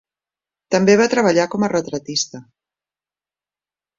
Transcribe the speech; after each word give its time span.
També 0.75 0.95
va 1.01 1.05
treballar 1.11 1.45
com 1.51 1.65
a 1.67 1.69
retratista. 1.75 2.43